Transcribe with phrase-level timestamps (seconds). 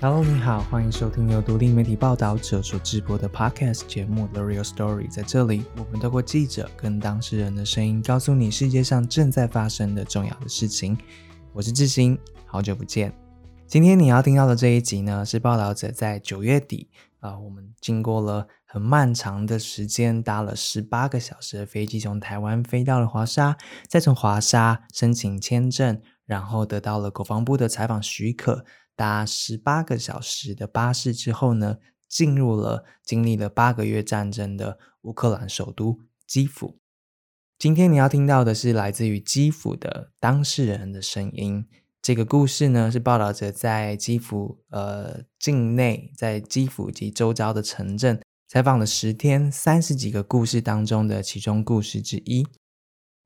[0.00, 5.08] Hello，你好，欢迎收听由独立媒体报道者所直播的 Podcast 节目《The Real Story》。
[5.10, 10.96] 在这里，我们透过记者跟当事人的声音，告诉你世界上正在发生的重要的事情。
[11.52, 12.16] 我是志兴，
[12.46, 13.12] 好久不见。
[13.66, 16.88] 今天你要听到的这一集呢，是报道者在九月底
[17.18, 23.56] 啊，我们经过了很漫长的时间，搭了十八个小时的飞机，从台湾飞到了华沙，
[23.88, 28.64] 再从华沙申请签证，然后得到了国防部的采访许可，
[28.98, 36.80] 搭十八个小时的巴士之后呢，进入了经历了八个月战争的乌克兰首都基辅。
[37.56, 41.64] 今天你要听到的是来自于基辅的当事人的声音。
[42.02, 52.44] 这个故事呢，是报道者在基辅呃境内，在基辅及周遭的城镇采访了十天，三十几个故事当中的其中故事之一。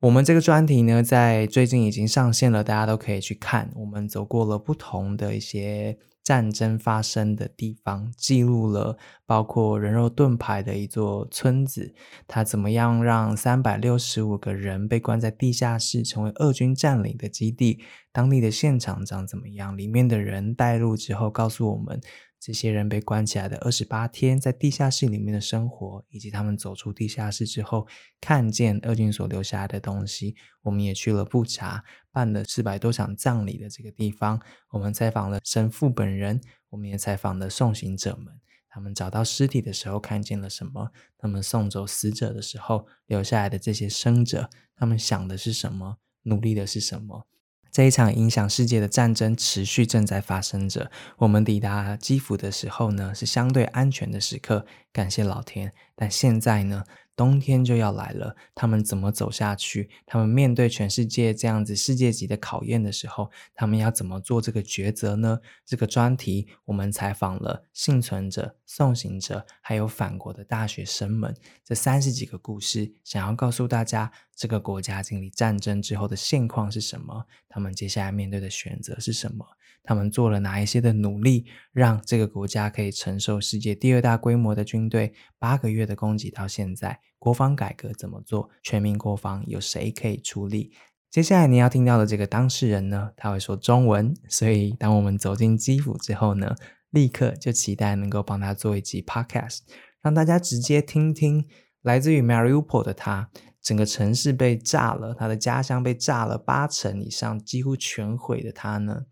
[0.03, 3.71] 我们这个专题呢，在最近已经上线了，大家都可以去看。
[3.77, 5.97] 我们走过了不同的一些。
[6.25, 8.97] 战争发生的地方，记录了
[9.27, 11.93] 包括人肉盾牌的一座村子，
[12.29, 17.81] 它怎么样让三百六十五个人被关在地下室，成为俄军占领的基地？
[18.13, 19.77] 当地的现场长怎么样？
[19.77, 22.01] 里面的人带路之后，告诉我们。
[22.45, 27.87] 这些人被关起来的二十八天，在地下室里面的生活，以及他们走出地下室之后
[28.21, 34.43] 看见俄军所留下来的东西，我们也去了布查，办了四百多场葬礼的这个地方。
[34.71, 36.41] 我们采访了神父本人，
[36.71, 38.35] 我们也采访了送行者们。
[38.69, 40.91] 他们找到尸体的时候看见了什么？
[41.17, 45.99] 他们送走死者的时候留下来的这些生者，他们想的是什么？
[46.23, 47.29] 努力的是什么？
[47.73, 50.91] 这一场影响世界的战争持续正在发生着。
[51.17, 55.73] 我们抵达基辅的时候呢，是相对安全的时刻，感谢老天。
[55.95, 56.85] 但现在呢？
[57.15, 59.91] 冬天就要来了，他们怎么走下去？
[60.07, 65.39] 他们面对全世界这样子世界级的考验的时候，他们要怎么做这个抉择呢？
[65.67, 77.27] 这个专题我们采访了幸存者、送行者，还有返国的大学生们，这三十几个故事，想要告诉大家，这个国家经历战争之后的现况是什么？
[77.47, 79.47] 他们接下来面对的选择是什么？
[79.85, 86.31] 他们做了哪一些的努力，让这个国家可以承受世界第二大规模的军队八个月的攻击？
[86.31, 88.51] 到现在，国防改革怎么做？
[88.63, 90.73] 全民国防有谁可以出力？
[91.11, 93.11] 接下来你要听到的这个当事人呢？
[93.17, 96.55] 他会说中文，所以当我们走进基辅之后呢，
[96.91, 99.59] 立刻就期待能够帮他做一集 podcast，
[100.01, 101.47] 让大家直接听听
[101.83, 103.29] 来自于 Mariupol 的他，
[103.61, 109.03] 整个城市被炸了，他的家乡被炸了八成以上，几乎全毁的他呢？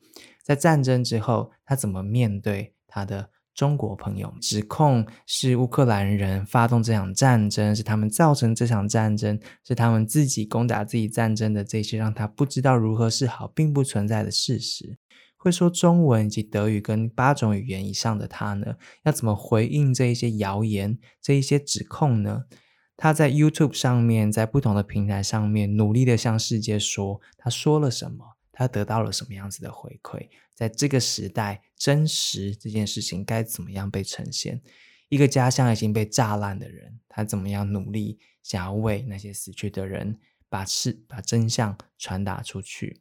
[0.50, 4.34] 在战争之后，他怎么面对他的中国朋友？
[4.40, 14.98] 指控是乌克兰人发动这场战争，是他们造成这场战争，是他们自己攻打自己战争的这些让他不知道如何是好，并不存在的事实。
[15.36, 18.74] 会说中文以及德语跟八种语言以上的他呢，
[19.04, 22.46] 要怎么回应这一些谣言、这一些指控呢？
[22.96, 28.36] 他在 YouTube 上面，在不同的平台上面，努力的向世界说，他说了什么。
[28.60, 30.28] 他得到了什么样子的回馈？
[30.54, 34.60] 在这个时代，真实这件事情该怎么样被呈现？
[35.08, 40.18] 一个家乡已经被炸烂的人，他怎么样努力想要为那些死去的人
[40.50, 43.00] 把事、把真相传达出去？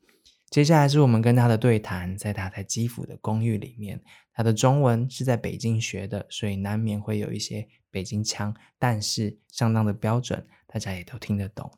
[0.49, 11.69] 接下来是我们跟他的对谈，在他在基辅的公寓里面，他的中文是在北京学的，所以难免会有一些北京腔，但是相当的标准，大家也都听得懂。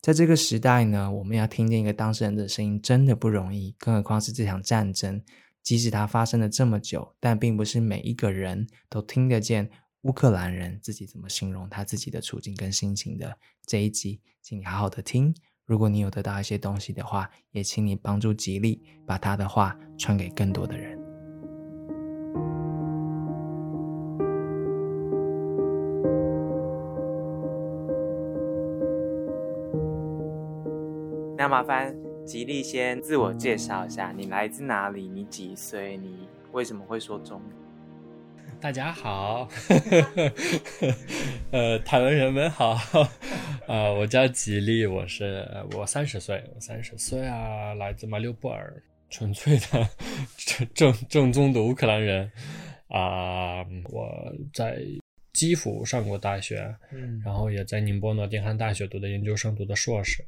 [0.00, 5.22] 在这个时代呢，我们要听见一个当事人的声音真的不容易，更何况是这场战争。
[5.62, 9.68] 即使它发生了这么久，但并不是每一个人都听得见
[10.02, 13.36] 乌克兰人自己怎么形容他自己的处境跟心情的。
[13.66, 15.34] 这一集，请你好好的听。
[15.66, 21.07] 如果你有得到一些东西的话，也请你帮助吉利把他的话传给更多的人。
[31.38, 31.96] 那麻烦
[32.26, 35.06] 吉利先自我介绍一下，你来自哪里？
[35.06, 35.96] 你几岁？
[35.96, 38.58] 你为什么会说中文？
[38.58, 39.48] 大家好，
[41.52, 42.76] 呃，台湾人们好，
[43.68, 45.46] 呃，我叫吉利，我是
[45.76, 48.74] 我三十岁，我三十岁啊，来自马六波尔，
[49.08, 49.88] 纯粹的
[50.74, 52.28] 正正宗的乌克兰人
[52.88, 53.62] 啊，
[53.92, 54.82] 我在
[55.32, 60.24] 基辅上过大学，嗯，然后也在宁波诺丁汉大学读的研究生，读的硕士。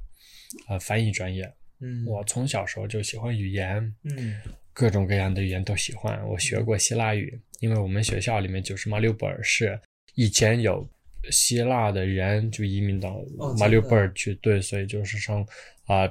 [0.69, 1.50] 呃，翻译专业。
[1.81, 4.41] 嗯，我从小时候就喜欢语言，嗯，
[4.73, 6.26] 各种各样的语言都喜欢。
[6.29, 9.81] 我学过希腊语，因为我们学校里面就是马里乌波尔市，
[10.14, 10.88] 以前有
[11.31, 13.20] 希腊的人就移民到
[13.58, 15.47] 马里乌波尔去，对，所以就是上
[15.87, 16.11] 啊，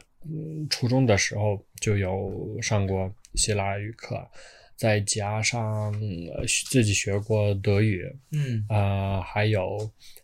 [0.70, 4.28] 初中的时候就有上过希腊语课。
[4.76, 5.94] 再加上
[6.70, 9.78] 自己学过德语，嗯啊，还有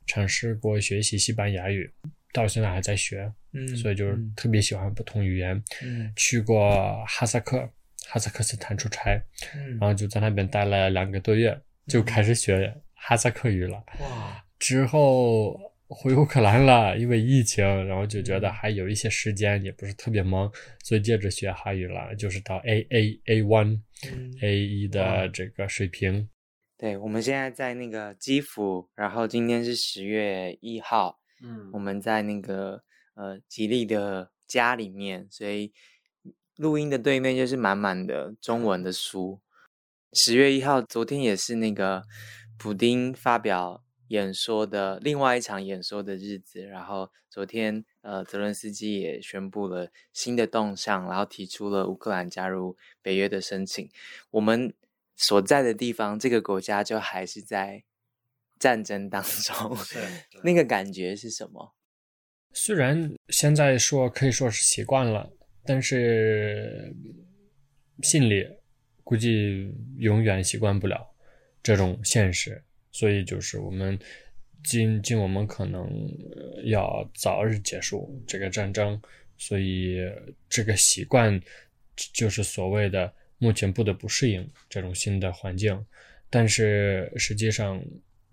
[0.08, 1.92] 尝试过学习西班牙语，
[2.36, 5.56] 到现在还在学，嗯，所以就是特别喜欢不同语言。
[5.82, 7.58] 嗯去过哈萨克、
[8.10, 9.16] 哈萨克斯坦出差，
[9.56, 13.82] 嗯然后就在那边待了两个多月，就开始学哈萨克语了。
[14.02, 20.52] 哇，之后回乌克兰了，因为疫情，然后就觉得还有一些时间，也不是特别忙，
[20.84, 23.80] 所以接着学哈语了，就是到 A A A one
[24.12, 26.28] 嗯 A 一的这个水平。
[26.78, 32.84] 对，我们现在在那个基辅，然后今天是十月一号，嗯我们在那个
[33.16, 35.74] 呃吉利的家里面，所以
[36.56, 39.42] 录音的对面就是满满的中文的书。
[40.14, 42.04] 十月一号，昨天也是那个
[42.58, 53.90] 普丁发表演说的另外一场演说的日子，然后昨天呃泽伦斯基也宣布了新的动向，然后提出了乌克兰加入北约的申请。
[54.31, 54.74] 我们
[55.18, 57.84] 所在的地方，这个国家就还是在
[58.60, 59.78] 战争当中，
[60.44, 61.75] 那个感觉是什么？
[62.54, 65.30] 虽然现在说可以说是习惯了，
[65.66, 66.96] 但是
[68.02, 68.48] 心里
[69.04, 71.06] 估计永远习惯不了
[71.62, 74.00] 这种现实，所以就是我们
[74.63, 75.84] 尽尽我们可能
[76.36, 79.00] 呃要早日结束这个战争，
[79.38, 80.00] 所以
[80.50, 81.40] 这个习惯
[82.13, 85.86] 就是所谓的目前不得不适应这种新的环境，
[86.30, 87.84] 但是实际上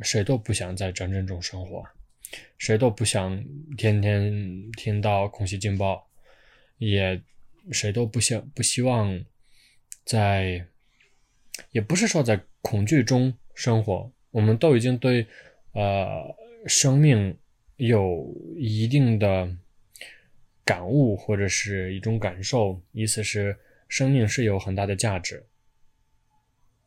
[0.02, 1.84] 谁都不想在战争中生活。
[2.56, 3.44] 谁都不想
[3.76, 6.08] 天天听到空袭警报，
[6.78, 7.20] 也
[7.70, 9.22] 谁都不想不希望
[10.04, 10.66] 在，
[11.70, 14.10] 也不是说在恐惧中生活。
[14.30, 15.26] 我们都已经对
[15.72, 16.34] 呃
[16.66, 17.36] 生命
[17.76, 19.54] 有一定的
[20.64, 23.58] 感悟或者是一种感受，意思是
[23.88, 25.44] 生命是有很大的价值，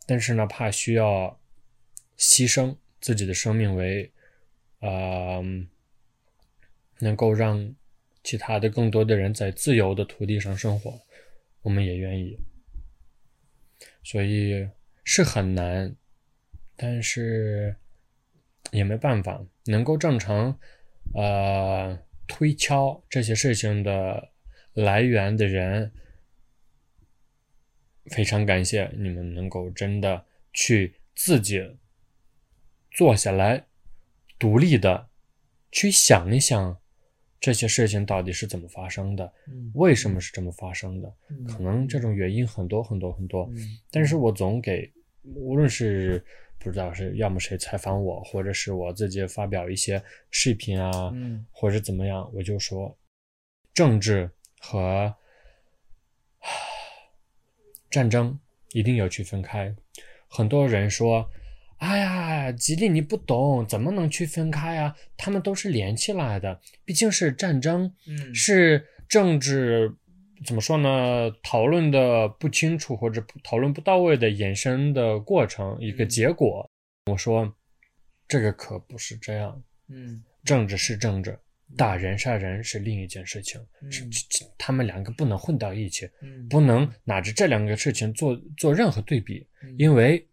[0.07, 1.39] 但是呢，怕需要
[2.17, 4.11] 牺牲自己的生命为。
[4.81, 5.41] 呃，
[6.99, 7.75] 能够让
[8.23, 11.01] 其他的更多的人在自由的土地上生活，
[11.61, 12.37] 我们也愿意。
[14.03, 14.69] 所以
[15.03, 15.95] 是很难，
[16.75, 17.75] 但是
[18.71, 20.59] 也没办法，能够正常
[21.15, 21.97] 呃
[22.27, 24.31] 推敲这些事情的
[24.73, 25.91] 来源的人，
[28.11, 31.59] 非常感谢你们能够真的去自己
[32.95, 33.67] 坐下来。
[34.37, 35.07] 独立的
[35.71, 36.77] 去想一想，
[37.39, 41.15] 这些事情到底是怎么发生的，嗯为什么是这么发生的？
[41.29, 44.91] 嗯可能这种原因很多很多很多，嗯但是我总给，
[45.23, 46.21] 无论是
[46.59, 52.93] 不知道是要么谁采访我，或者是我自己发表一些视频啊，嗯或者怎么样，我就说，
[53.73, 55.15] 政治和
[57.89, 58.37] 战争
[58.73, 59.73] 一定要区分开。
[60.27, 61.25] 很多人说。
[61.77, 64.95] 哎呀，吉利，你不懂，怎么能区分开啊？
[65.17, 69.93] 他们都是连起来的，毕竟是战争，嗯是政治，
[70.45, 71.29] 怎么说呢？
[71.43, 76.67] 讨论的不清楚或者讨论不到位的衍生的过程，一个结果。
[77.11, 77.53] 我说，
[78.25, 81.37] 这个可不是这样，嗯政治是政治，
[81.75, 83.59] 打人杀人是另一件事情，
[83.91, 84.07] 是
[84.57, 90.25] 他们两个不能混到一起，嗯不能拿着这两个事情做做任何对比，嗯因为。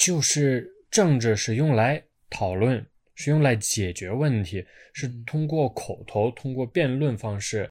[0.00, 4.64] 就是政治是用来讨论，是用来解决问题，
[4.94, 7.70] 是通过口头、通过辩论方式，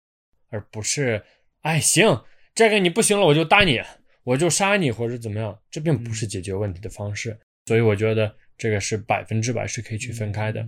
[0.49, 1.19] 而不是
[1.61, 3.81] 哎行，这个你不行了，我就打你，
[4.23, 7.35] 我就杀你，或者怎么样，这并不是解决问题的方式。
[7.65, 10.63] 所以我觉得这个是百分之百是可以去分开的。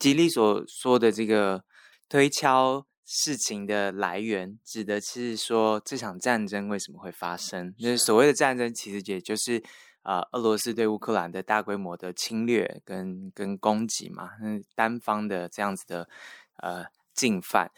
[0.00, 1.62] 吉利所说的这个
[2.08, 7.72] 推敲事情的来源，指的是说这场战争为什么会发生？
[7.78, 9.62] 就是所谓的战争，其实也就是。
[10.02, 16.08] 呃，俄罗斯对乌克兰的大规模的侵略跟跟攻击嘛，嗯，单方的这样子的
[16.56, 17.70] 呃进犯，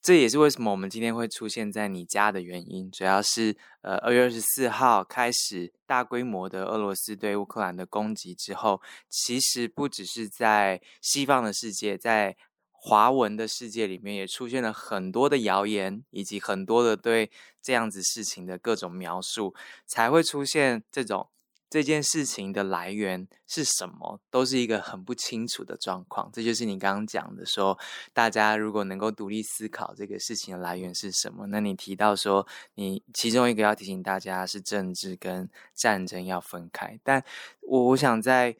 [0.00, 2.90] 这也是为什么我们今天会出现在你家的原因。
[2.90, 8.80] 主要是呃，二月二十四号开始大规模的俄罗斯对乌克兰的攻击之后，
[9.10, 12.38] 其实不只是在西方的世界，在
[12.70, 17.30] 华文的世界里面也出现了很多的谣言，以及很多的对
[17.60, 19.54] 这样子事情的各种描述，
[19.84, 21.28] 才会出现这种。
[21.68, 26.30] 这件事情的来源是什么，都是一个很不清楚的状况。
[26.32, 27.78] 这就是你刚刚讲的说，
[28.12, 31.46] 大家如果能够独立思考这个事情的来源是什么。
[31.48, 36.98] 那你提到说，你其中一个要提醒大家是政治跟战争要分开。
[37.02, 37.24] 但
[37.62, 38.56] 我我想再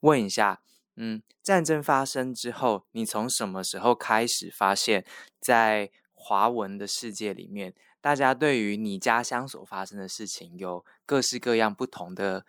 [0.00, 0.60] 问一下，
[0.96, 5.04] 嗯，战争发生之后，你从什么时候开始发现，
[5.40, 12.44] 在华文的世界里面，大家对于你家乡所发生的事情有各式各样不同的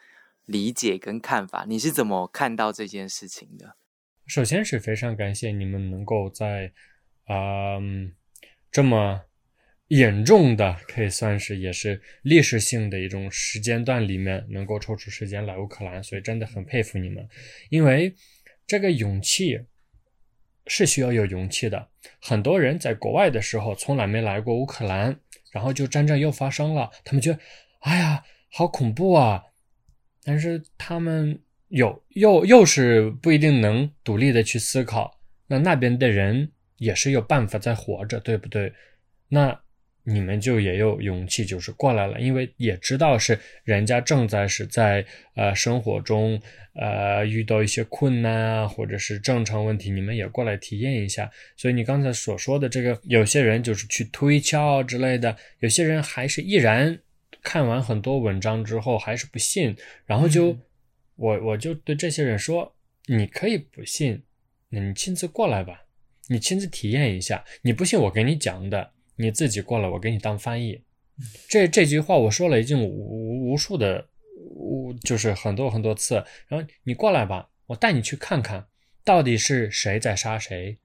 [0.46, 1.66] 理解跟看法。
[1.68, 3.76] 你是怎么看到这件事情的？
[4.28, 6.72] 首先是非常感谢你们能够在，
[7.28, 8.14] 嗯，
[8.72, 9.22] 这么
[9.88, 17.28] 严重的，可以算是也是历史性的一种时间段里面，能够抽出时间来乌克兰，所以真的很佩服你们，
[17.72, 18.16] 因为
[18.68, 19.60] 这个勇气
[20.68, 21.90] 是需要有勇气的。
[22.22, 25.20] 很多人在国外的时候从来没来过乌克兰，
[25.52, 27.40] 然后就战争又发生了，他们觉得，
[27.80, 29.44] 哎呀，好恐怖啊！
[30.24, 31.40] 但是他们。
[31.70, 38.74] 有又又是不一定能独立的去思考，那那边的人也是有办法在活着，对不对？
[39.28, 39.62] 那
[40.10, 46.42] 你们就也有勇气，就是过来了，因为也知道是人家正在是在呃生活中
[46.74, 51.30] 呃遇到一些困难啊，或者是正常问题，你们也过来体验一下。
[51.56, 57.00] 所以你刚才所说的这个，有些人就是去推敲之类的，有些人还是依然
[57.44, 59.76] 看完很多文章之后还是不信，
[60.06, 60.58] 然后就。
[61.22, 62.74] 我我就对这些人说
[63.08, 64.24] ：“你可以不信，
[64.70, 65.84] 那你亲自过来吧，
[66.30, 67.44] 你亲自体验一下。
[67.62, 68.90] 你不信我给你讲的，
[69.20, 70.82] 你自己过来，我给你当翻译。”
[71.50, 74.08] 这这句话我说了已经无无数的，
[74.56, 76.16] 无就是很多很多次。
[76.48, 78.66] 然后你过来吧，我带你去看看
[79.04, 80.78] 到底是谁在杀谁，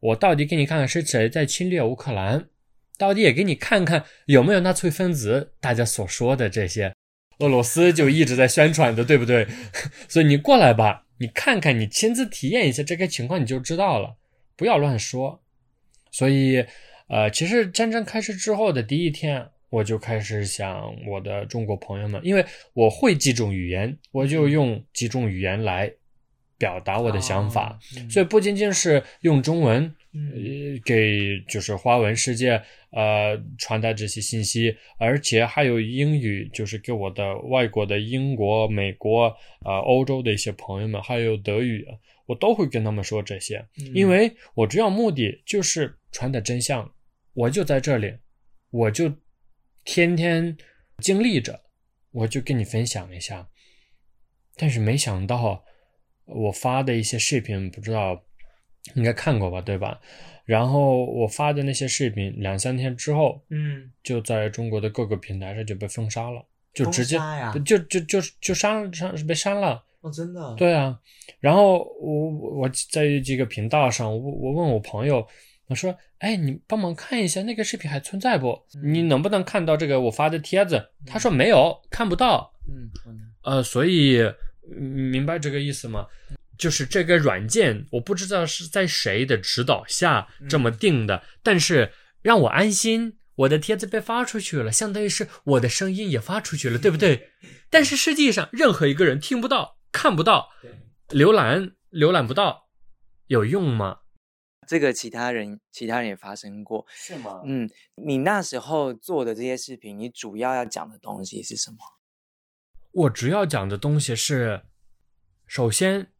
[0.00, 2.48] 我到底给你看看是谁在侵略乌克兰，
[2.96, 6.94] 到底也给你看看有没有纳粹分子，大家所说的这些。
[7.40, 9.46] 俄罗斯就一直在宣传的，对不对？
[10.08, 14.16] 所以你过来吧，你看看，你亲自体验一下这个情况，你就知道了。
[14.56, 15.42] 不要乱说。
[16.10, 16.64] 所以，
[17.08, 25.92] 呃，其实战争开始之后的第一天，我就开始想我的中国朋友们，因为我会几种语言，我就用几种语言来
[26.58, 27.78] 表达我的想法。
[28.10, 29.94] 所以不仅仅是用中文。
[30.16, 32.52] 呃，给就是华文世界
[32.90, 39.24] 呃传达这些信息，而且还有英语，就是给我的外国的英国、美国
[39.62, 41.86] 呃、欧洲的一些朋友们，还有德语，
[42.24, 46.90] 我都会跟他们说这些，因为我主要目的就是传达真相。
[47.36, 48.12] 我就在这里，
[48.70, 49.12] 我就
[49.84, 50.56] 天天
[50.98, 51.60] 经历着，
[52.10, 53.48] 我就跟你分享一下。
[54.56, 55.64] 但是没想到
[56.24, 58.22] 我发的一些视频，不知道。
[58.94, 60.00] 应该看过吧，对吧？
[60.44, 66.40] 然后我发的那些视频，两三天之后，嗯，就在中国的各个平台上就被封杀了，
[66.72, 67.18] 就直接
[67.64, 69.84] 就就就就删删被删了。
[70.02, 70.54] 哦，真的？
[70.54, 70.96] 对啊。
[71.40, 75.26] 然后我我在这个频道上，我我问我朋友，
[75.68, 78.64] 我说：“哎，你帮忙看一下那个视频还存在不？
[78.82, 82.90] 你能不能看到这个我发的帖子？”他说：“没有，看不到。”嗯，
[83.42, 84.20] 呃，所以
[84.76, 86.06] 明白这个意思吗？
[86.58, 91.92] 就是这个软件，我不知道是在谁的指导下这么定的，但是
[92.22, 97.30] 让我安心，我的帖子被发出去了，相当于是我的声音也发出去了，对不对？
[97.68, 100.48] 但是实际上，任何一个人听不到、看不到、
[101.10, 102.68] 浏览浏览不到，
[103.26, 103.98] 有用吗？
[104.66, 107.42] 这个其他人其他人也发生过，是吗？
[107.44, 111.78] 嗯，你那时候做的这些视频，你主要要讲的东西是什么？
[112.92, 114.62] 我主要讲的东西是，
[115.46, 116.12] 首先。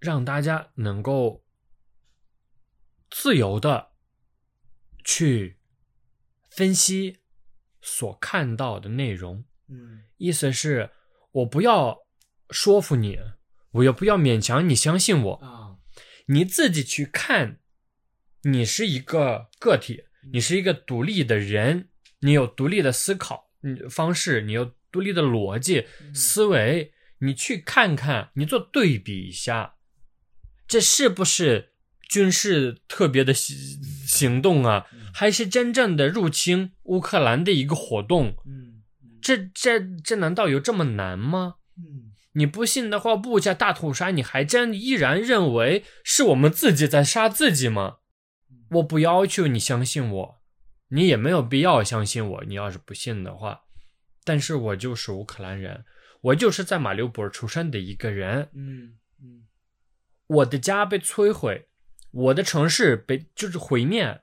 [0.00, 1.42] 让大家能够
[3.10, 3.90] 自由的
[5.02, 5.58] 去
[6.48, 7.18] 分析
[7.82, 10.92] 所看到的内容，嗯，意思是，
[11.32, 12.06] 我不要
[12.48, 13.18] 说服你，
[13.72, 15.78] 我也不要勉强你相信我啊，
[16.26, 17.58] 你自己去看，
[18.42, 21.88] 你是一个个体，你是一个独立的人，
[22.20, 23.50] 你有独立的思考
[23.90, 29.74] 方式，你有独立的逻辑思维，你去看看，你做对比一下。
[30.66, 31.72] 这是不是
[32.08, 33.56] 军事特别的行
[34.06, 34.86] 行动啊？
[35.12, 38.36] 还是真正的入侵乌克兰的一个活动？
[38.46, 38.82] 嗯，
[39.20, 41.56] 这这这难道有这么难吗？
[41.76, 47.96] 嗯，你不信的话，布下大屠杀，你还真依然认为是我们自己在杀自己吗？
[48.70, 50.40] 我不要求你相信我，
[50.88, 52.44] 你也没有必要相信我。
[52.44, 53.62] 你要是不信的话，
[54.24, 55.84] 但是我就是乌克兰人，
[56.20, 58.50] 我就是在马里乌波尔出生的一个人。
[58.52, 59.46] 嗯嗯。
[60.26, 61.68] 我的家被摧毁，
[62.10, 64.20] 我的城市被就是毁灭，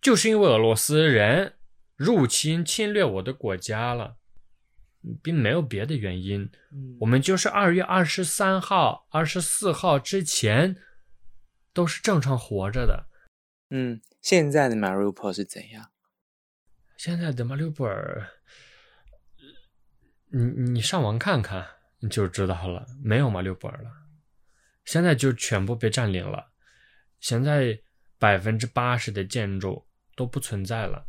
[0.00, 1.54] 就是因为俄罗斯人
[1.96, 4.18] 入侵侵略我的国家了，
[5.20, 6.48] 并没有别的原因。
[7.00, 10.76] 我们就是二月二十三号、二十四号之前
[11.72, 13.08] 都是正常活着的。
[13.70, 15.90] 嗯，现在的马里乌波尔是怎样？
[16.96, 18.28] 现在的马里乌波尔，
[20.30, 21.66] 你你上网看看
[21.98, 23.90] 你就知道了，没有马里乌波尔了。
[24.84, 26.52] 现在就全部被占领了，
[27.18, 27.80] 现在
[28.18, 31.04] 百分之八十的建筑都不存在了，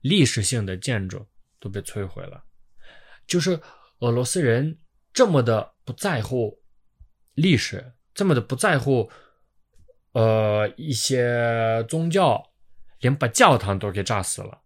[0.00, 1.28] 历史性的建筑
[1.60, 2.44] 都被摧毁了。
[3.26, 3.60] 就是
[4.00, 4.76] 俄罗斯人
[5.12, 6.60] 这么的不在乎
[7.34, 9.10] 历史，这么的不在乎，
[10.12, 12.50] 呃，一些宗教，
[13.00, 14.60] 连把教堂都给炸死了。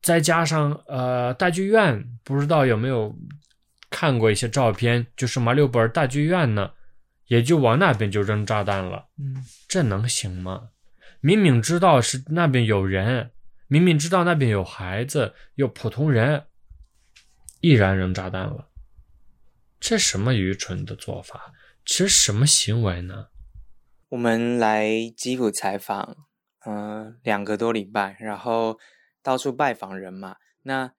[0.00, 3.14] 再加上呃，大剧院，不知道有没有
[3.90, 6.72] 看过一些照片，就是马六波尔大剧院呢，
[7.26, 9.08] 也就往那边就扔炸弹了。
[9.18, 10.70] 嗯，这能行吗？
[11.20, 13.32] 明明知道是那边有人，
[13.66, 16.44] 明明知道那边有孩子、有普通人，
[17.60, 18.68] 依然扔炸弹了，
[19.78, 21.52] 这什么愚蠢的做法？
[21.84, 23.26] 这什么行为呢？
[24.10, 26.28] 我们来基辅采访，
[26.66, 28.78] 嗯，两个多礼拜，然后
[29.22, 30.36] 到处拜访人嘛。
[30.62, 30.92] 那，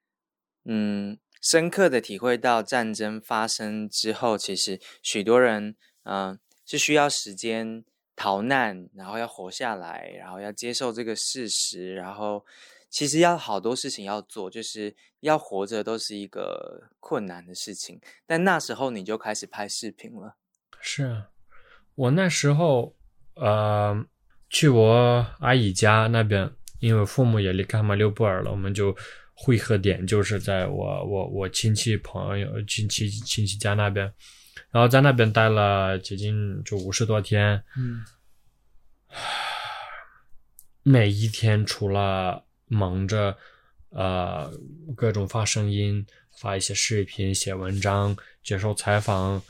[0.66, 7.86] 嗯，深刻的体会到战争发生之后，其实许多人，嗯，是需要时间。
[8.14, 12.46] 逃难，然后要活下来，然后要接受这个事实，然后
[12.88, 18.00] 其实要好多事情要做，就是要活着都是一个困难的事情。
[18.28, 20.36] 但那时候你就开始拍视频了。
[20.80, 21.30] 是啊，
[21.96, 22.96] 我那时候
[23.36, 24.06] 呃
[24.50, 28.96] 去我阿姨家那边，因为父母也离开马六布尔了，我们就
[29.34, 34.12] 汇合点就是在我我我亲戚朋友亲戚亲戚家那边。
[34.70, 38.04] 然后在那边待了接近就五十多天，嗯，
[40.84, 43.36] 每一天除了忙着
[43.90, 44.50] 呃
[44.96, 46.06] 各种发声音、
[46.40, 49.42] 发一些视频、写文章、接受采访，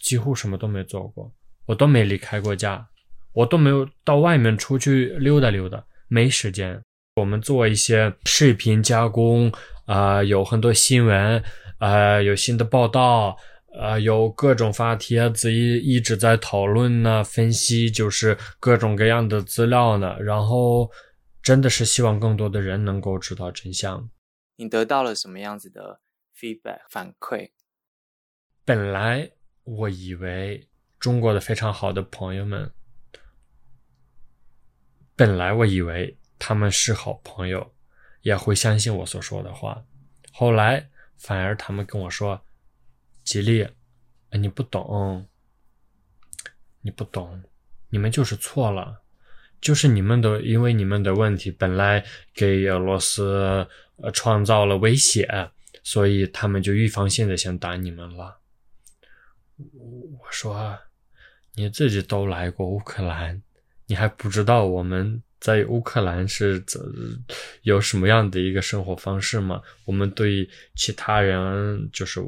[0.00, 1.30] 几乎什么都没做过。
[1.66, 2.86] 我都没离开过家，
[3.34, 6.80] 我都没有到外面出去溜达溜达，没时间。
[7.16, 9.52] 我们做一些视频加工
[9.86, 11.42] 啊，有很多新闻
[11.78, 13.36] 啊，有新的报道。
[13.76, 20.16] 呃，有各种发帖子，一一直在讨论呢，分析就是各种各样的资料呢。
[20.20, 20.88] 然后，
[21.42, 24.08] 真的是希望更多的人能够知道真相。
[24.54, 25.98] 你得到了什么样子的
[26.38, 27.50] feedback 反馈？
[28.64, 29.28] 本来
[29.64, 30.68] 我以为
[31.00, 32.70] 中国的非常好的朋友们，
[35.16, 37.74] 本来我以为他们是好朋友，
[38.22, 39.84] 也会相信我所说的话。
[40.32, 42.44] 后来反而他们跟我说。
[43.24, 43.66] 吉利，
[44.32, 45.26] 你不懂，
[46.82, 47.42] 你不懂，
[47.88, 49.00] 你们就是错了，
[49.62, 55.50] 就是你们的，因为你们的问题本来给俄罗斯呃创造了威胁，
[55.82, 58.40] 所以他们就预防性的想打你们了。
[59.56, 60.78] 我说，
[61.54, 63.42] 你自己都来过乌克兰，
[63.86, 65.22] 你还不知道我们。
[65.40, 66.80] 在乌克兰是怎
[67.64, 69.60] 有什么样的一个生活方式吗？
[69.84, 72.18] 我们对其他人就是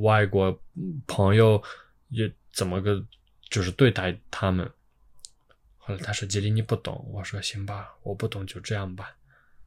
[0.00, 0.58] 外国
[1.06, 1.62] 朋友
[2.08, 3.04] 也怎么个
[3.50, 4.66] 就是对待他们？
[5.76, 9.14] 后来他说：“吉利，你不懂。”我说：“行吧，我不懂就这样吧。”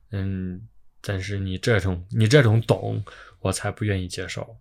[0.10, 0.68] 嗯，
[1.00, 3.06] 但是你这种你这种懂，
[3.42, 4.58] 我才不愿意接受。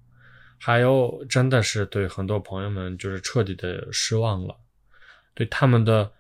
[0.59, 4.55] 还有，真的是对很多朋友们就是彻底的失望了，
[5.33, 6.13] 对他们的。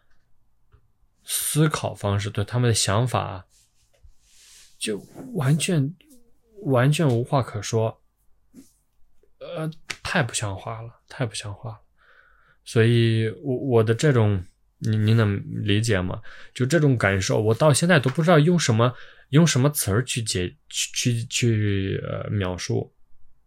[1.29, 3.45] 思考方式对他们的想法，
[4.79, 5.93] 就完全
[6.63, 8.01] 完全无话可说，
[9.41, 9.69] 呃，
[10.05, 11.81] 太不像话了，太不像话了。
[12.65, 14.45] 所以，我我的这种，
[14.79, 16.23] 你你能理解吗？
[16.55, 18.95] 就这种感受，我到现在都不知道用什么
[19.31, 22.95] 用什么词儿去解去去呃描述，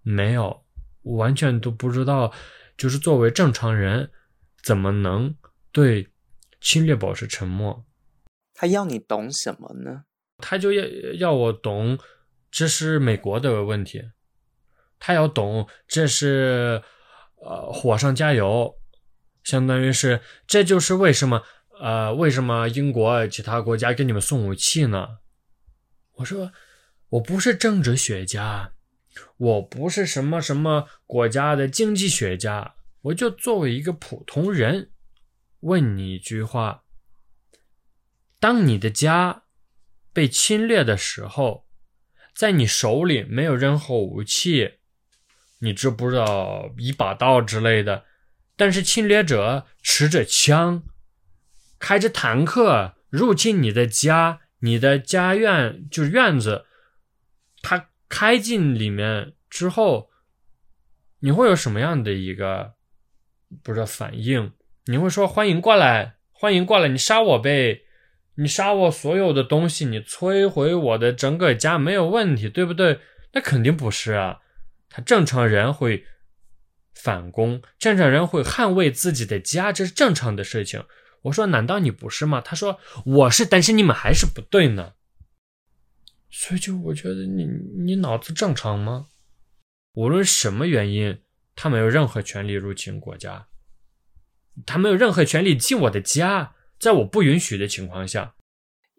[0.01, 0.65] 没有，
[1.03, 2.33] 完全都不知道，
[2.77, 4.11] 就是作为正常人，
[4.61, 5.33] 怎么能
[5.71, 6.05] 对。
[6.61, 7.85] 侵略保持沉默，
[8.53, 10.03] 他要你懂什么呢？
[10.37, 10.85] 他就要
[11.17, 11.97] 要我懂，
[12.51, 14.11] 这是美国的问题。
[14.99, 16.83] 他要懂，这是
[17.37, 18.75] 呃火上加油，
[19.43, 21.43] 相当于是这就是为什么
[21.79, 25.19] 呃为什么英国其他国家给你们送武器呢？
[26.15, 26.51] 我说
[27.09, 28.73] 我不是政治学家，
[29.37, 34.91] 我不是什么什么国家的经济学家，我就作为一个普通人。
[35.61, 36.83] 问你一句话：
[38.39, 39.43] 当你的家
[40.13, 41.67] 被侵略的时候，
[42.33, 44.79] 在你手里没有任何武器，
[45.59, 48.05] 你知不知道一把刀之类的？
[48.55, 50.83] 但是侵略者持着枪，
[51.77, 56.65] 开着坦克入侵你的家，你的家院就是院子，
[57.61, 60.09] 他开进里面之后，
[61.19, 62.75] 你会有什么样的一个
[63.61, 64.53] 不知道反应？
[64.89, 67.83] 你会说欢迎过来，欢迎过来，你杀我呗，
[68.33, 72.99] 你杀我所有的东西，你摧毁我的整个家没有问题，对不对？
[73.33, 74.39] 那肯定不是啊，
[74.89, 76.05] 他正常人会
[76.95, 80.83] 反攻，正常人会捍卫自己的家，这是正常的事情。
[81.21, 82.41] 我说难道你不是吗？
[82.41, 84.93] 他说我是，但是你们还是不对呢。
[86.31, 87.45] 所以就我觉得你
[87.77, 89.09] 你脑子正常吗？
[89.93, 91.21] 无论什么原因，
[91.55, 93.45] 他没有任何权利入侵国家，
[94.65, 98.35] 他没有任何权利进我的家，在我不允许的情况下。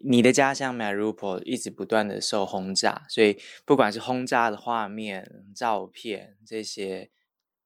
[0.03, 7.11] 你的家乡 Mariupol 一直不断的受轰炸，所以不管是轰炸的画面、照片这些，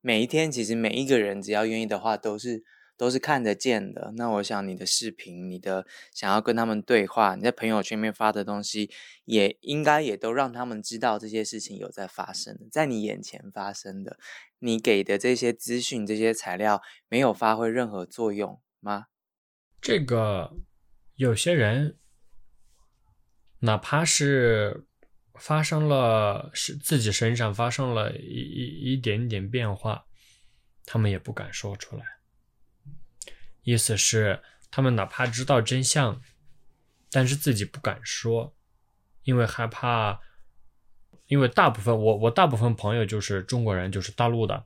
[0.01, 2.61] 每一天其实每一个人只要愿意的话，都是
[2.97, 4.13] 都是看得见的。
[4.17, 8.89] 那我想你的视频、你的想要跟他们对话，你在朋友圈面发的东西，
[9.23, 14.17] 也应该也都让他们知道这些事情有在发生，在你眼前发生的。
[14.65, 19.05] 你给的这些资讯、这些材料没有发挥任何作用吗？
[19.79, 20.57] 这个
[21.15, 21.99] 有些人。
[23.59, 24.85] 哪怕是
[25.39, 30.05] 发生了是自己身上发生了一一一点点变化，
[30.85, 32.05] 他们也不敢说出来。
[33.63, 36.21] 意思是，他们哪怕知道真相，
[37.09, 38.55] 但是自己不敢说，
[39.23, 40.19] 因为害怕。
[41.27, 44.65] 因为大部分我我大部分朋友就是中国人，就是大陆的，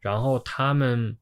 [0.00, 1.16] 然后他们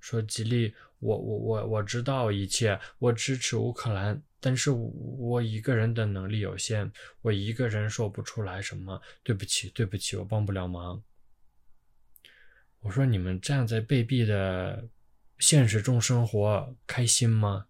[0.00, 4.22] 说吉利，我我我我知道一切，我支持乌克兰。
[4.38, 9.00] 但是我一个人的能力有限，我一个人说不出来什么。
[9.24, 11.02] 对不起，对不起，我帮不了忙。
[12.80, 14.88] 我说你们这样在被逼的
[15.38, 17.66] 现实中生活开心吗？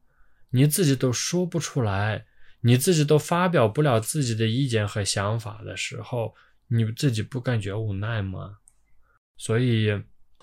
[0.51, 2.27] 你自己都说不出来，
[2.67, 6.35] 你自己都发表不了自己的意见和想法的时候，
[6.67, 8.59] 你自己不感觉无奈吗？
[9.37, 10.03] 所以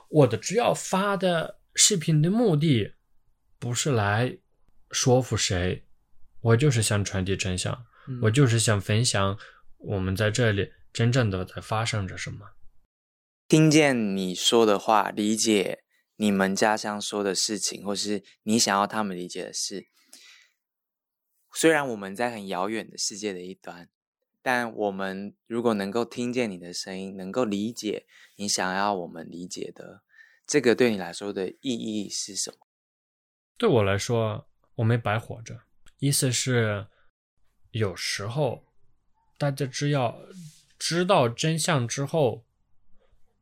[0.10, 2.94] 我的主要发的视频的目的
[3.60, 4.38] 不是来
[4.90, 5.84] 说服谁。
[6.40, 7.86] 我就是想传递真相，
[8.22, 9.38] 我就是想分享
[9.78, 12.54] 我们在这里真正的在发生着什么。
[13.50, 15.84] 听见你说的话，理解
[16.16, 19.88] 你们家乡说的事情，或是你想要他们理解的事。
[21.54, 23.88] 虽然我们在很遥远的世界的一端，
[24.42, 28.06] 但我们如果能够听见你的声音，能够理解
[28.38, 30.02] 你想要我们理解的，
[30.48, 32.58] 这个对你来说的意义是什么？
[33.56, 35.62] 对我来说，我没白活着。
[36.00, 36.88] 意思是，
[37.72, 38.66] 有时候
[39.38, 40.20] 大家只要
[40.78, 42.46] 知道真相之后，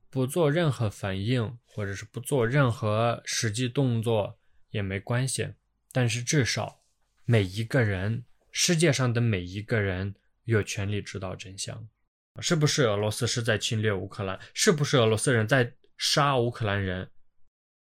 [0.10, 4.38] 不做任何反应，或者是不做任何实际动作
[4.70, 5.54] 也没关系。
[5.94, 6.81] 但是至少
[7.32, 11.88] 每一个人，世界上的每一个人有权利知道真相。
[12.42, 14.38] 是不是俄罗斯是在侵略乌克兰？
[14.54, 17.10] 是不是俄罗斯人在杀乌克兰人？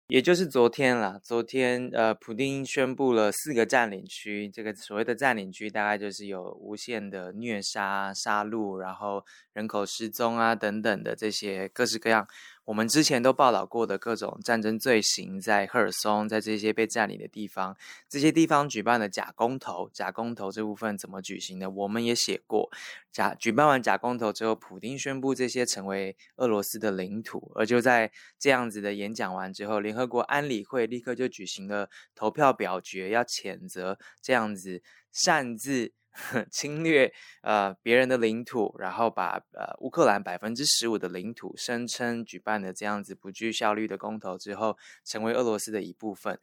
[0.06, 9.24] 也就是昨天了，昨天呃，普丁宣布了四个占领区，这个所谓的占领区大概就是有无限的虐杀、杀戮，然后
[9.54, 12.28] 人口失踪啊等等的这些各式各样。
[12.64, 17.76] 我们之前都报道过的各种战争罪行，在赫尔松，在这些被占领的地方，
[18.08, 19.90] 这些地方举办了假公投。
[19.92, 21.68] 假公投这部分怎么举行的？
[21.70, 22.70] 我们也写过。
[23.10, 27.50] 假举办完假公投之后，普丁宣布这些成为俄罗斯的领土。
[27.56, 35.92] 而就在这样子的演讲完之后，联合国安理会立刻就举行了投票表决，要谴责这样子擅自。
[36.50, 46.38] 侵略呃别人的领土，然后把呃乌克兰百分之十五的领土声称举办了这样子不具效率的公投之后，成为俄罗斯的一部分。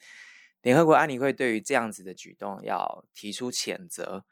[0.61, 4.25] 联合国安理会对于这样子的举动要提出谴责。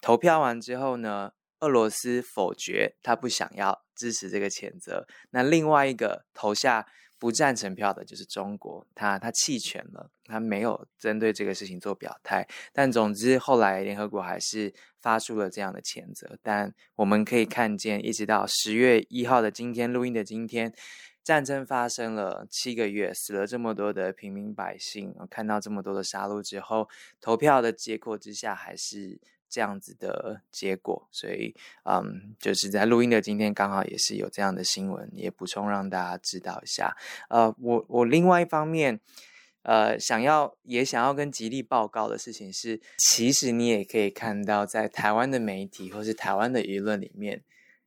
[0.00, 5.06] 投票完之后呢，俄罗斯否决，他不想要支持这个谴责。
[5.30, 6.86] 那另外一个投下。
[7.24, 12.46] 不赞成票的就是中国，他他弃权了，他没有针对这个事情做表态。
[12.70, 16.38] 但总之，后来联合国还是发出了这样的谴责。
[16.42, 20.70] 但我们可以看见，一直到十月一号的今天录音的今天，
[21.22, 26.90] 战争发生了七个月，死了这么多的平民百姓，看到这么多的杀戮之后，
[27.22, 29.18] 投票的结果之下还是。
[29.54, 36.96] 这样子的结果，所以，嗯，就是在录音的今天，刚好也是有这样的新闻，也补充让大家知道一下。
[37.28, 38.98] 呃，我我另外一方面，
[39.62, 47.44] 呃，想要也想要跟吉利报告的事情是，其实你也可以看到，在台湾的媒体或是台湾的舆论里面，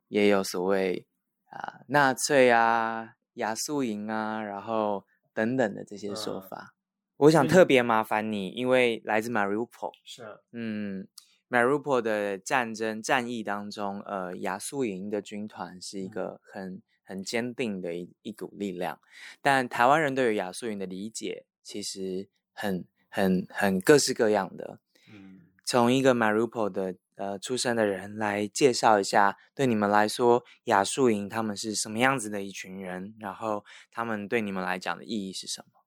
[0.08, 1.06] 也有所谓
[1.50, 6.74] 啊纳粹啊、亚速营啊，然后等等的这些说法。
[7.18, 11.06] 我想特别麻烦你，因为来自 Mariupol，是，嗯。
[11.50, 19.00] Mariupol 的战争战役当中，呃，亚速营的军团是一个很很坚定的一一股力量。
[19.42, 24.80] 但台湾人对于亚速营的理解其实很很很各式各样的。
[25.10, 33.16] 嗯，从一个 Mariupol 的呃出生的人来介绍一下，对你们来说，亚速营他们是什么样子的一群人？
[33.22, 35.80] 然后他们对你们来讲的意义是什么？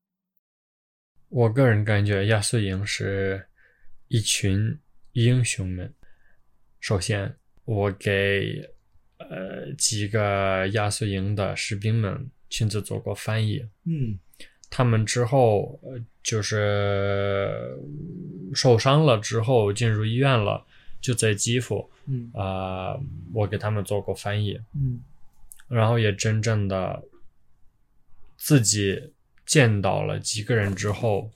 [1.29, 3.49] 我个人感觉，亚速营是
[4.09, 4.81] 一群。
[5.13, 5.93] 英雄们，
[6.81, 8.71] 首先，我给
[9.19, 13.67] 呃几个亚速营的士兵们亲自做过翻译。
[13.85, 14.19] 嗯。
[14.73, 17.77] 他们之后呃就是
[18.55, 20.65] 受伤了之后进入医院了，
[21.01, 21.91] 就在基辅。
[22.07, 22.31] 嗯。
[22.35, 22.97] 啊、
[23.35, 25.03] 我给他们做过翻译，嗯。
[25.69, 27.03] 然后也真正的
[28.37, 29.13] 自己
[29.45, 31.31] 见到了几个人之后，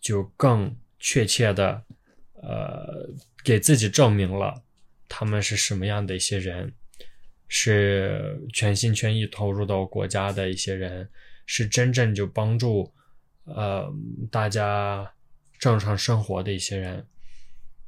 [0.00, 1.84] 就更确切的
[2.42, 3.08] 呃
[3.44, 4.62] 给自己证明了
[5.08, 6.72] 他们是什么样的一些人，
[7.48, 11.08] 是全心全意投入到国家的一些人，
[11.46, 12.92] 是真正就帮助
[13.44, 13.90] 呃
[14.30, 15.14] 大家
[15.58, 17.06] 正常生活的一些人，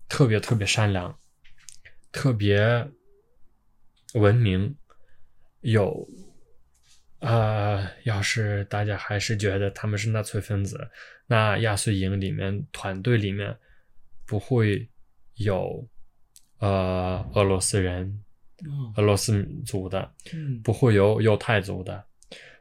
[0.08, 1.18] 特别特别善良，
[2.10, 2.88] 特别
[4.14, 4.74] 文明，
[5.60, 6.08] 有
[7.18, 10.90] 呃，要是大家还是觉得他们是纳粹分子，
[11.26, 13.54] 那亚速营里面团队里面
[14.30, 14.88] 不会
[15.34, 15.84] 有
[16.58, 18.06] 呃俄罗斯人、
[18.64, 20.62] 哦俄罗斯族的，嗯。
[20.62, 22.04] 不会有犹太族的，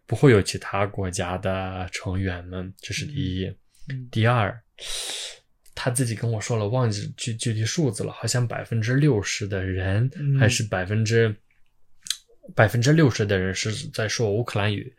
[0.08, 3.46] 不会有其他国家的成员们，这是第一。
[3.88, 4.10] 嗯。
[4.10, 4.60] 第二，
[5.76, 10.40] 他自己跟我说了，忘记具具体数字了，好像百分之六十的人，嗯。
[10.40, 11.36] 还是百分之
[12.56, 14.92] 百分之六十的人是在说乌克兰语，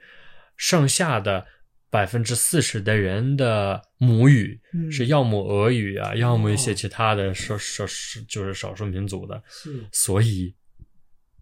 [0.57, 1.45] 剩下的
[1.91, 4.91] 百分之四十的人的母语嗯。
[4.91, 6.75] 是要么俄语啊，要么一些哦。
[6.75, 9.85] 其他的少少是就是少数民族的，是。
[9.93, 10.55] 所以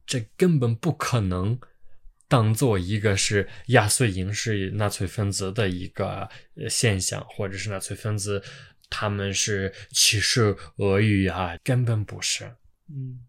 [0.06, 1.58] 这根本不可能
[2.26, 8.42] 当做一个是压岁营是纳粹分子的一个呃现象，或者是纳粹分子
[8.90, 12.44] 他们是歧视俄语啊，根本不是，
[12.88, 13.20] 嗯。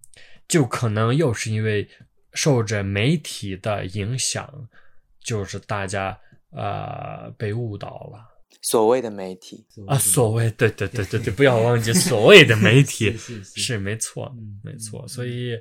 [0.47, 1.87] 就可能又是因为
[2.33, 4.67] 受着媒体的影响，
[5.23, 6.19] 就是大家
[6.51, 8.25] 呃被误导了。
[8.61, 15.03] 所谓的媒体，啊，所谓对对对对对，不要忘记所谓的媒体 是是是是没错嗯，没错。
[15.03, 15.57] 嗯所以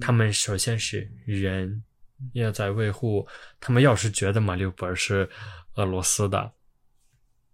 [0.00, 1.84] 他们首先是人，
[2.32, 3.26] 要在维护。
[3.60, 5.28] 他们要是觉得马六本是
[5.74, 6.52] 俄罗斯的，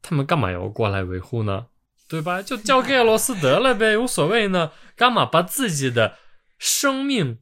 [0.01, 1.66] 他们干嘛要过来维护呢？
[2.09, 2.40] 对吧？
[2.40, 4.70] 就交给俄罗斯得了呗，无所谓呢。
[4.94, 6.16] 干嘛把自己的
[6.59, 7.40] 生命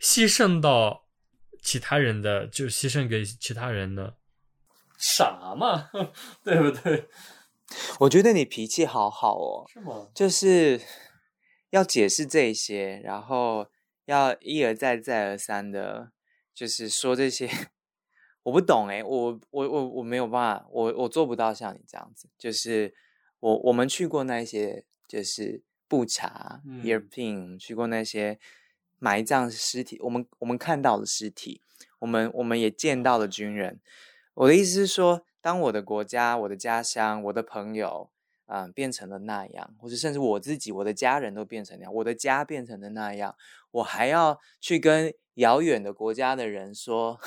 [0.00, 1.05] 牺牲到
[1.66, 4.16] 其他人的，就牺牲给其他人的？
[4.96, 5.90] 傻嘛，
[6.44, 7.08] 对不对？
[7.98, 10.08] 我觉得你脾气好好哦，是吗？
[10.14, 10.80] 就是
[11.70, 13.68] 要解释这些，然后
[14.04, 16.12] 要一而再再而三的，
[16.54, 17.50] 就是说这些，
[18.44, 22.94] 我不懂诶，我我我我没有办法，我我做不到像你这样子，就是
[23.40, 28.38] 我我们去过那些，就是布查、嗯们去过那些
[28.98, 31.60] 埋葬尸体，我们我们看到了尸体，
[31.98, 33.80] 我们我们也见到了军人。
[34.34, 38.10] 我的意思是说，当我的国家、我的家乡、我的朋友，
[38.46, 43.34] 嗯，变成了那样，或者甚至我自己、我的家人都变成那样，我的家变成了那样，
[43.70, 47.18] 我还要去跟遥远的国家的人说，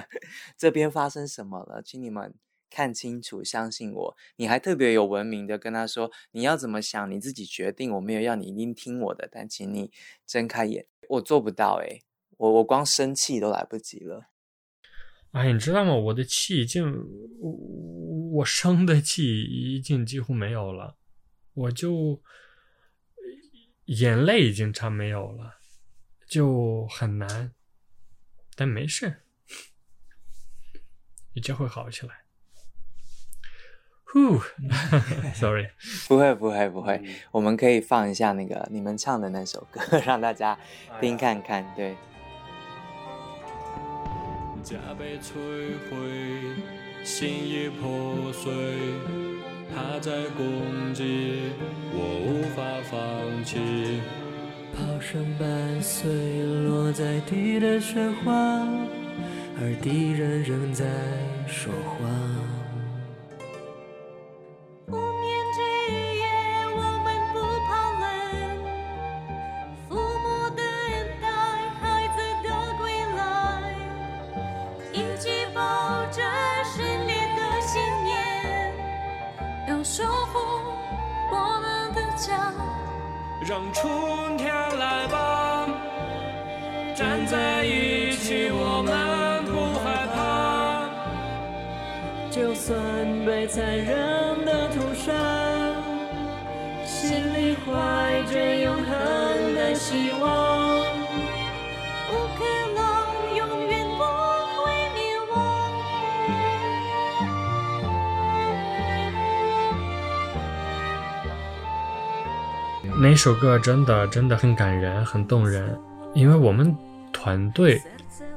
[0.56, 2.34] 这边发生什么了，请你们
[2.70, 4.16] 看清楚，相信我。
[4.36, 9.90] 你还特别有文明的跟他说，你要怎么想，你自己决定，我没有要你一定听我的，但请你
[10.26, 10.86] 睁开眼。
[11.08, 12.02] 我做不到诶、
[12.36, 14.28] 我我光生气都来不及了。
[15.32, 15.94] 哎，你知道吗？
[15.94, 16.84] 我的气已经，
[17.40, 17.52] 我
[18.38, 20.96] 我生的气已经几乎没有了，
[21.54, 22.22] 我就
[23.86, 25.60] 眼泪已经差没有了，
[26.26, 27.54] 就很难，
[28.54, 29.22] 但没事，
[31.34, 32.27] 你就会好起来。
[34.12, 34.40] 呼，
[35.34, 35.66] sorry，
[36.08, 40.58] 不会不会不会，我们可以放一下那个你们唱的那首歌， 让大家
[41.00, 41.64] 听看看。
[41.76, 41.94] 对，
[44.62, 45.34] 家被摧
[45.88, 45.94] 毁，
[47.04, 48.52] 心已破碎，
[49.74, 51.52] 他在攻击，
[51.92, 54.00] 我无法放弃。
[54.74, 58.32] 炮声伴随落在地的雪花，
[59.60, 60.84] 而敌人仍在
[61.46, 62.57] 说谎。
[113.18, 115.76] 首歌真的真的很感人，很动人，
[116.14, 116.74] 因为我们
[117.12, 117.82] 团队，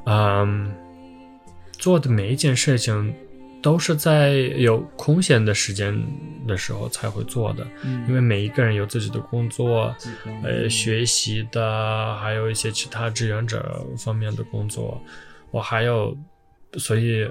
[0.06, 0.74] 嗯，
[1.78, 3.14] 做的每一件事情
[3.62, 5.96] 都是在有空闲的时间
[6.48, 8.04] 的时候才会做的，嗯。
[8.08, 9.94] 因为每一个人有自己的工作，
[10.42, 15.00] 呃，学习的，还有一些其他志愿者方面的工作，
[15.52, 16.16] 我还有，
[16.76, 17.30] 所以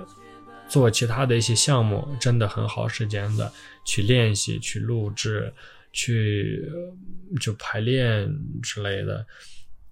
[0.69, 3.51] 做其他的一些项目，真的很耗时间的，
[3.83, 5.53] 去练习、去录制、
[5.91, 6.95] 去呃
[7.39, 8.29] 就排练
[8.61, 9.25] 之类的。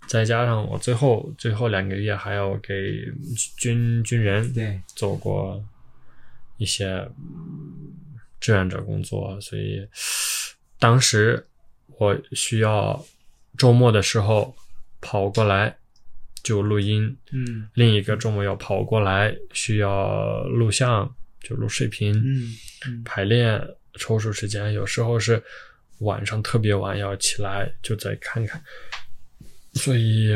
[0.08, 3.06] 再加上我最后最后两个月还要给
[3.58, 5.64] 军军人对做过
[6.58, 7.94] 一些嗯
[8.40, 9.88] 志愿者工作，所以
[10.80, 11.46] 当时
[12.00, 13.06] 我需要
[13.56, 14.56] 周末的时候
[15.00, 15.78] 跑过来
[16.42, 17.70] 就录音，嗯。
[17.76, 22.56] 另一个周末要跑过来需要录像就录视频，嗯
[22.88, 23.04] 嗯。
[23.04, 23.62] 排练
[24.00, 25.44] 抽出时间，有时候是
[26.00, 28.64] 晚上特别晚要起来就再看看，
[29.74, 30.34] 所以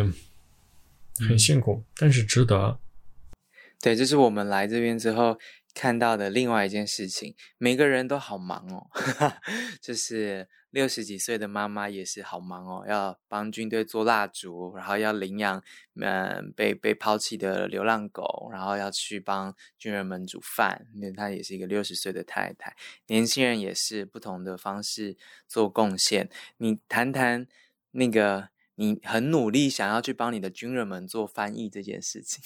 [1.28, 2.80] 很辛苦，但是值得。
[3.82, 5.38] 对，这是我们来这边之后
[5.74, 7.36] 看到的另外一件事情。
[7.58, 8.88] 每个人都好忙哦，
[9.82, 15.64] 就是六十几岁的妈妈也是好忙哦，要帮军队做蜡烛，然后要领养
[16.02, 20.88] 嗯、被被抛弃的流浪狗，然后要去帮军人们煮饭。
[20.96, 22.76] 因为她也是一个六十岁的太太，
[23.08, 25.16] 年轻人也是不同的方式
[25.48, 26.30] 做贡献。
[26.58, 27.48] 你谈谈
[27.92, 28.50] 那个。
[28.76, 32.42] 你很努力想要去帮你的军人们做翻译这件事情，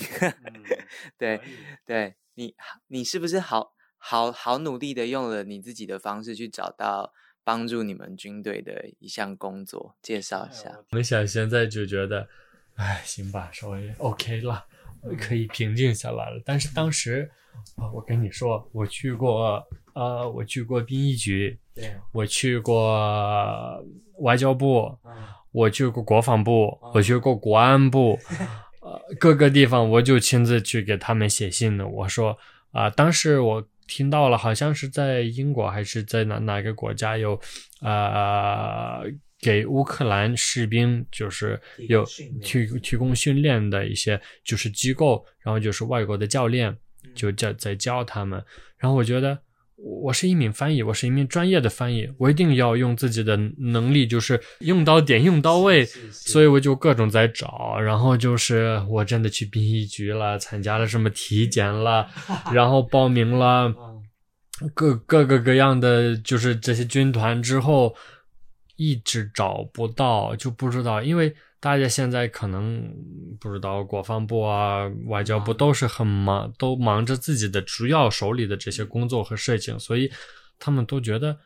[1.17, 1.39] 对，
[1.85, 2.53] 对你，
[2.87, 7.13] 你是不是好好好努力的用了你自己的方式去找到
[7.47, 9.95] 帮助你们军队的一项工作？
[10.01, 10.69] 介绍一下。
[10.91, 12.27] 我们想现在就觉得，
[12.75, 14.65] 哎，行吧，稍微 OK 了，
[15.17, 16.41] 可以平静下来了。
[16.43, 17.31] 但是当时
[17.77, 23.81] 啊，我跟你说，我去过，呃，我去过殡仪局，对我去过
[24.17, 28.19] 外交部，啊我去过国防部，我去过国安部，
[28.83, 31.87] 呃，各个地方我就亲自去给他们写信了。
[31.87, 32.37] 我说
[32.73, 37.39] 啊、当时我听到了，好像是在英国还是在哪哪个国家有，
[37.81, 39.01] 呃，
[39.39, 42.05] 给乌克兰士兵就是有
[42.41, 46.75] 提提供训练的一些就是机构，然后就是外国的教练
[47.15, 48.43] 就教在教他们。
[48.77, 49.39] 然后我觉得
[49.77, 55.85] 我是一名翻译，我是一名专业的翻译，我一定要用自己的能力，就是用到点，用到位。
[56.11, 62.07] 所以我就各种在找，然后就是我真的去殡仪局了，参加了什么体检了，
[62.51, 63.71] 然后报名了
[64.73, 67.95] 各各个各样的就是这些军团之后，
[68.77, 72.93] 一直找不到，就不知道，因为大家现在可能
[73.39, 80.11] 不知道国防部啊、外交部都是很忙，都忙着自己的主要手里的这些工作和事情，所以
[80.59, 81.39] 他们都觉得。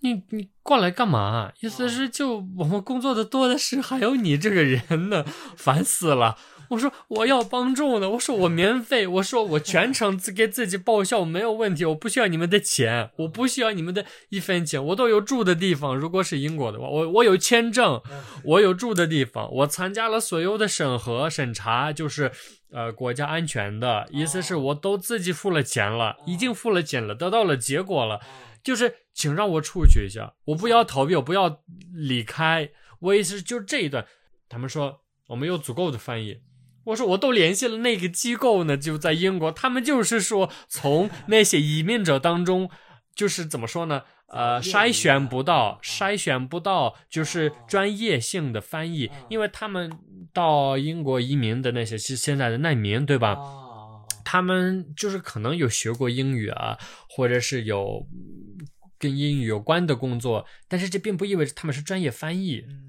[0.00, 1.52] 你你过来干嘛？
[1.60, 5.24] 意思是就我们工作的多的是，还有你这个人呢，
[5.56, 6.36] 烦死了。
[6.72, 15.94] 我说我要帮助呢，我说我免费，我说我全程自给自己报销没有问题，我不需要你们的钱，我不需要你们的一分钱，我都有住的地方。
[15.94, 18.00] 如果是英国的话，我我有签证，
[18.44, 22.32] 我有住的地方，我参加了所有的审核审查，就是
[22.70, 28.20] 呃国家安全的，意思是我都自己付了钱了，已经付了钱了，得到了结果了。
[28.64, 31.60] 就是请让我出去一下，我不要逃避，我不要
[31.92, 32.70] 离开。
[33.00, 34.06] 我意思是就这一段，
[34.48, 36.40] 他们说我们有足够的翻译。
[36.84, 42.68] 我说我都联系了那个机构呢，就在英国，他们就是说从那些移民者当中，
[43.14, 44.02] 就是怎么说呢？
[44.28, 49.92] 呃，筛选不到，筛选不到，就是专业性的翻译，因为他们
[50.32, 53.34] 到英国移民的那些是现在的难民，对吧？
[53.34, 56.78] 哦，他们就是可能有学过英语啊，
[57.10, 58.66] 或者是有嗯
[58.98, 62.64] 跟英语有关的工作，但是这并不意味着他们是专业翻译。
[62.66, 62.88] 嗯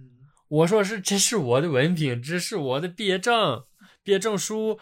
[0.49, 3.63] 我说是，这是我的文凭，这是我的毕业证、
[4.03, 4.77] 毕业证书，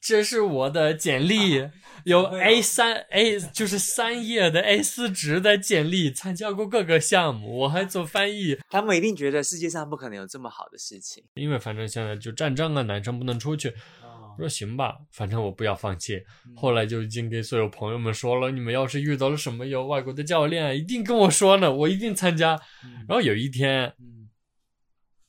[0.00, 1.68] 这是我的简历，
[2.04, 8.58] 有 A 三 A 就是三页的 A 四纸的简历，参加过各个项目，我还做翻译。
[8.70, 11.22] 他们一定觉得世界上不可能有这么好的事情。
[11.34, 13.68] 因为反正现在就战争啊，男生不能出去。
[14.02, 16.22] 哦我说行吧，反正我不要放弃。
[16.56, 22.58] 后来就已经给所有朋友们说了，你们要是遇到了什么有外国的教练，一定跟我说呢，我一定参加。
[23.06, 24.30] 然后有一天，嗯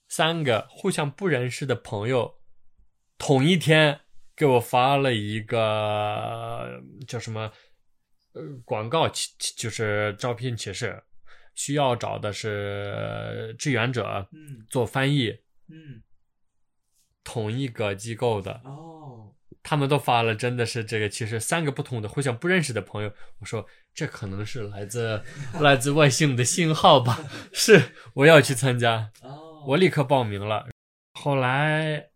[0.07, 2.35] 三个互相不认识的朋友，
[3.17, 4.01] 同一天
[4.35, 7.51] 给我发了一个叫什么
[8.33, 11.03] 呃广告启，启就是招聘启事，
[11.55, 14.65] 需要找的是志愿者嗯。
[14.69, 15.29] 做翻译，
[15.69, 16.01] 嗯。
[17.23, 18.61] 同一个机构的。
[18.63, 19.33] 哦。
[19.65, 25.23] 他们都发了，真的是这个，其实三个不同的互相不认识的朋友，我说这可能是来自
[25.61, 29.09] 来自外星的信号吧，是我要去参加，
[29.67, 30.67] 我立刻报名了。
[31.13, 32.09] 后来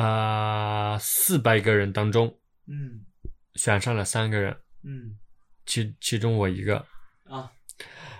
[0.00, 2.32] 啊，四百个人当中
[2.66, 3.04] 嗯
[3.56, 5.18] 选上了三个人，嗯
[5.66, 6.76] 其其中我一个，
[7.24, 7.50] 啊，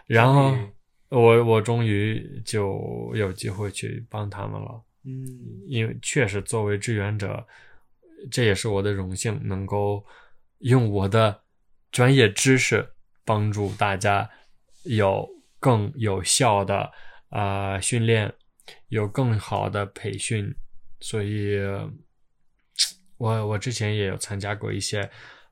[0.07, 0.53] 然后
[1.09, 4.83] 我我终于就有机会去帮他们了。
[5.05, 5.25] 嗯
[5.69, 7.47] 因为确实作为志愿者，
[8.29, 10.05] 这也是我的荣幸，能够
[10.59, 11.41] 用我的
[11.93, 12.93] 专业知识
[13.25, 14.29] 帮助大家
[14.83, 15.29] 有
[15.61, 16.91] 更有效的
[17.29, 18.35] 啊、呃训练，
[18.89, 20.53] 有更好的培训。
[21.01, 21.59] 所以，
[23.17, 25.01] 我我之前也有参加过一些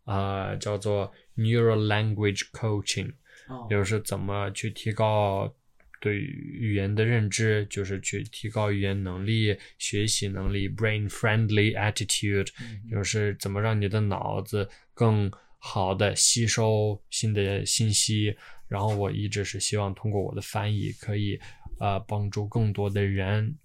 [0.05, 3.13] 啊、呃叫做 Neural Language Coaching，
[3.49, 3.67] 哦。
[3.71, 5.55] 就是怎么去提高
[6.01, 12.49] 对语言的认知，就是去提高语言能力、学习能力 （brain friendly attitude），、
[12.91, 18.37] 就是怎么让你的脑子更好的吸收新的信息。
[18.69, 21.39] 然后我一直是希望通过我的翻译，可以
[21.79, 23.57] 呃帮助更多的人，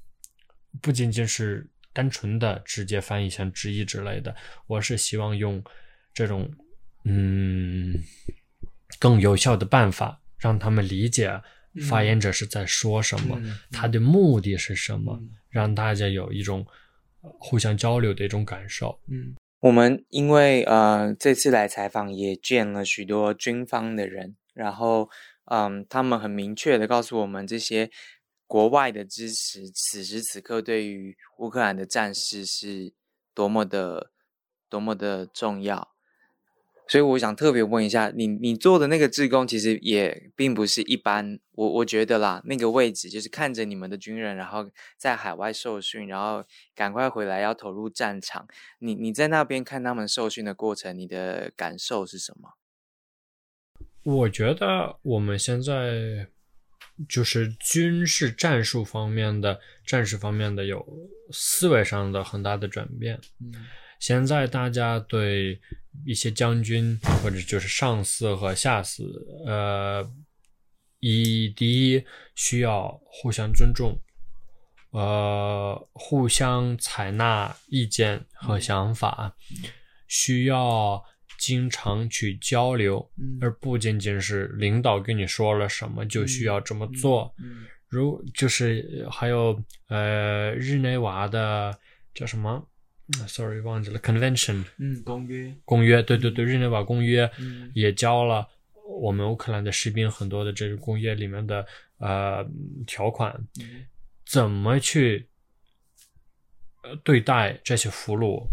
[0.82, 4.36] 不仅仅是单纯的直接翻译像直译之类的，
[4.68, 5.64] 我是希望用
[6.14, 6.50] 这种
[7.06, 7.96] 嗯
[9.00, 11.42] 更有效的办法，让他们理解
[11.88, 15.30] 发言者是在说什么，嗯他的目的是什么，嗯。
[15.50, 16.66] 让大家有一种
[17.22, 19.00] 呃互相交流的一种感受。
[19.08, 19.36] 嗯。
[19.60, 25.10] 我们因为呃这次来采访也见了许多军方的人，然后
[25.46, 27.92] 嗯，他们很明确的告诉我们这些
[28.52, 32.92] 国外的支持，此时此刻对于乌克兰的战事是
[33.34, 34.12] 多么的
[34.68, 35.96] 多么的重要。
[36.86, 41.40] 所以我想特别问一下，你你做的那个志工，其实也并不是一般。
[41.54, 46.44] 我我觉得啦，那个位置就是看着你们的军人，然后在海外受训，然后
[46.76, 48.46] 赶快回来要投入战场。
[48.80, 52.56] 你你在那边看他们受训的过程，你的感受是什么？
[54.04, 56.28] 我觉得我们现在
[57.08, 60.86] 就是军事战术方面的、战士方面的有
[61.32, 63.20] 思维上的很大的转变。
[63.40, 63.54] 嗯
[64.00, 65.62] 现在大家对
[66.08, 69.04] 一些将军或者就是上司和下司，
[69.46, 70.12] 呃，
[71.00, 73.96] 一第一需要互相尊重，
[74.90, 79.36] 呃，互相采纳意见和想法，
[80.08, 81.06] 需要
[81.42, 83.40] 经常去交流，嗯。
[83.42, 87.34] 而不仅仅是领导跟你说了什么就需要这么做。
[87.40, 91.78] 嗯如就是还有呃日内瓦的
[92.14, 92.66] 叫什么？
[93.08, 95.54] 嗯？Sorry，忘记了 Convention 嗯，公约。
[95.66, 97.72] 公约，对对对，日内瓦公约嗯。
[97.74, 98.48] 也教了。
[99.00, 101.66] 我们乌克兰的士兵很多的这个公约里面的
[101.98, 102.48] 呃
[102.86, 103.86] 条款，嗯。
[104.26, 105.28] 怎么去
[106.84, 108.48] 呃对待这些俘虏，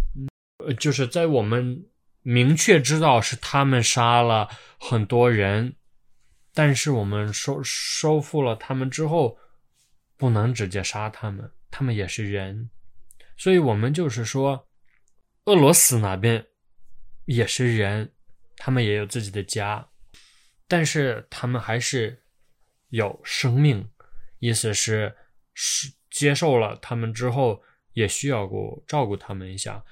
[0.64, 1.84] 呃，就是在我们
[2.23, 4.49] 明确知道是他们杀了
[4.79, 5.77] 很多人，
[6.53, 9.39] 但是我们收收复了他们之后，
[10.16, 12.71] 不能直接杀他们，他们也是人，
[13.37, 14.69] 所以我们就是说，
[15.45, 16.47] 俄罗斯那边
[17.25, 18.12] 也是人，
[18.57, 19.89] 他们也有自己的家，
[20.66, 22.23] 但是他们还是
[22.89, 23.89] 有生命，
[24.41, 25.16] 意思是
[25.55, 27.62] 是接受了他们之后，
[27.93, 29.85] 也需要过照顾他们一下。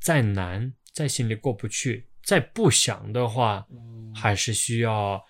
[0.00, 3.66] 再难，再心里过不去，再不想的话，
[4.14, 5.22] 还是需要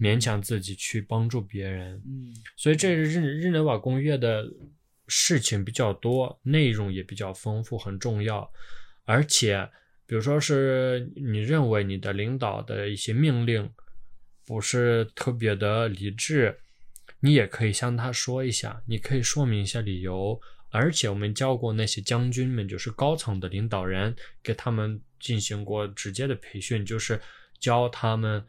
[0.00, 2.02] 勉强自己去帮助别人。
[2.04, 4.44] 嗯所以这日日内瓦公约的
[5.06, 8.52] 事情比较多，内容也比较丰富，很重要。
[9.04, 9.68] 而且，
[10.06, 13.72] 比如说是你认为你的领导的一些命令
[14.44, 16.58] 不是特别的理智，
[17.20, 20.40] 你也可以向他说一下，你可以说明一下理由。
[20.70, 27.18] 而且我们教过那些将军们，就是高层的领导人，给他们进行过直接的培训，就是
[27.60, 28.44] 教他们，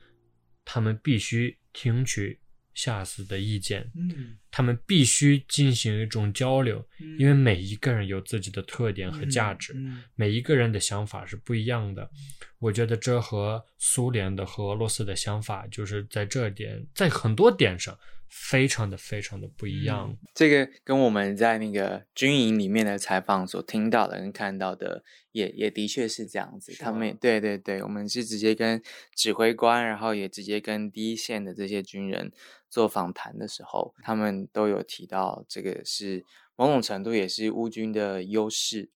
[0.65, 2.39] 他们必须听取
[2.73, 6.83] 下司的意见，嗯他们必须进行一种交流，
[7.19, 12.09] 因为每一个人有自己的特点和价值，嗯每一个人的想法是不一样的。
[12.57, 17.97] 我觉得这和苏联的和俄罗斯的想法，就是在这点，在很多点上
[18.35, 20.17] 非常的非常的不一样。
[20.33, 26.73] 这个跟我们在那个军营里面的采访所听到的跟看到的也，也的确是这样子。
[26.79, 28.81] 他们也对对对，我们是直接跟
[29.15, 32.31] 指挥官，然后也直接跟第一线的这些军人
[32.69, 36.25] 做访谈的时候，他们都有提到这个是
[36.55, 38.89] 某种程度也是乌军的优势。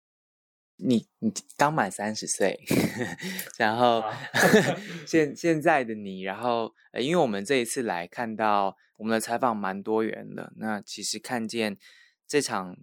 [0.77, 2.59] 你你刚满三十岁，
[3.59, 4.05] 然后
[5.07, 11.77] 现现在的你，然后呃，因为我们这一次来看到我们的采访蛮多元的，那其实看见
[12.27, 12.77] 这场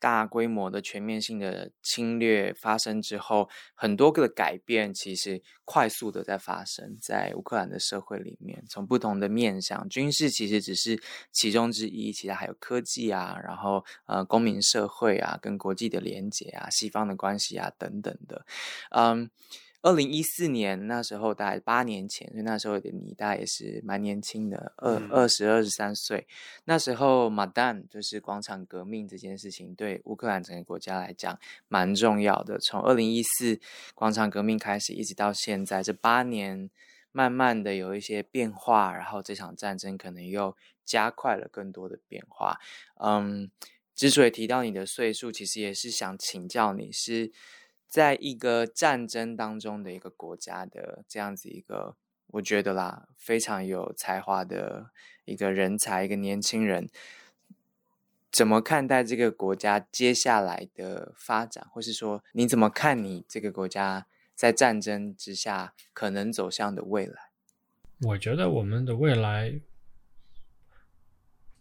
[0.00, 11.00] 大规模的全面性的侵略发生之后，很多个改变其实快速的在发生在乌克兰的社会里面，从不同的面向，军事其实只是
[11.32, 18.46] 其中之一，其他还有科技啊，然后呃公民社会啊，跟国际的连结啊，西方的关系啊等等的，
[18.90, 19.30] 嗯。
[19.80, 26.26] 二零一四年那时候，大概八年前，所以那时候的你大概也是蛮年轻的，二嗯二十二十三岁。
[26.64, 32.58] 那时候马丹就是广场革命这件事情，对乌克兰整个国家来讲蛮重要的。
[32.58, 33.60] 从二零一四
[33.94, 36.68] 广场革命开始，一直到现在这八年，
[37.12, 42.58] 慢慢的有一些变化，然后这场战争可能又加快了更多的变化。
[43.00, 43.48] 嗯，
[43.94, 47.30] 之所以提到你的岁数，其实也是想请教你是。
[47.88, 54.90] 在一个战争当中的一个国家的这样子一个，我觉得啦，非常有才华的
[55.24, 56.90] 一个人才，一个年轻人，
[58.30, 67.30] 怎么看待这个国家接下来的发展，或是说你怎么看你这个国家在战争之下可能走向的未来？
[68.02, 69.60] 我觉得我们的未来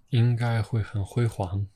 [0.09, 1.67] 应该会很辉煌，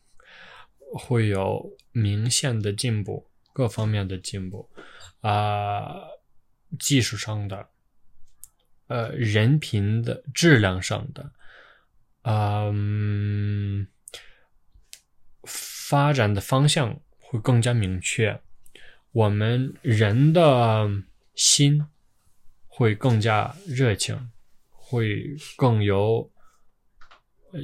[0.93, 4.69] 会有明显的进步，各方面的进步，
[5.21, 5.93] 啊、
[6.79, 7.69] 技术上的，
[8.87, 11.31] 呃，人品的质量上的，
[12.23, 13.87] 嗯、
[15.43, 18.39] 发展的方向会更加明确，
[19.11, 20.89] 我们人的
[21.35, 21.85] 心
[22.67, 24.31] 会更加热情，
[24.69, 26.31] 会更有，
[27.51, 27.59] 呃，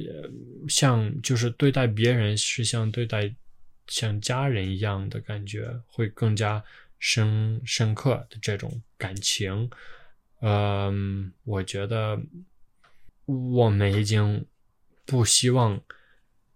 [0.68, 3.34] 像就是对待别人是像对待
[3.88, 6.62] 像家人一样的感觉，会更加
[6.98, 9.68] 深深刻的这种感情。
[10.40, 12.20] 嗯，我觉得
[13.24, 14.46] 我们已经
[15.04, 15.80] 不希望，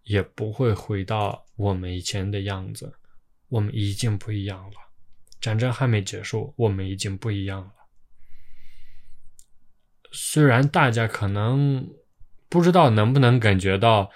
[0.04, 2.92] 也不会回到我们以前的样子。
[3.48, 4.76] 我们已经不一样了，
[5.40, 7.72] 战争还没结束，我们已经不一样了。
[10.10, 11.92] 虽然大家可能
[12.48, 14.10] 不知道能不能感觉到，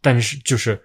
[0.00, 0.82] 但是就是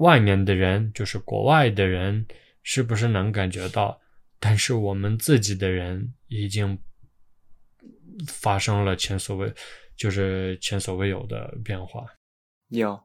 [0.00, 2.26] 外面的人，就是国外的人，
[2.62, 4.00] 是不是能感觉到？
[4.38, 6.78] 但是我们自己的人已经
[8.26, 9.52] 发生了前所未，
[9.94, 12.06] 就是前所未有的变化。
[12.68, 12.98] 有，